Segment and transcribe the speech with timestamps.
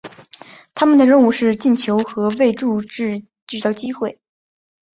[0.73, 4.19] 他们的任务是进球和为柱趸制造机会。